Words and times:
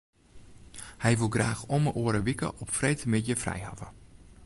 Hy 1.03 1.13
woe 1.19 1.33
graach 1.35 1.63
om 1.75 1.83
'e 1.87 1.93
oare 2.01 2.21
wike 2.27 2.47
op 2.61 2.69
freedtemiddei 2.77 3.37
frij 3.43 3.61
hawwe. 3.67 3.87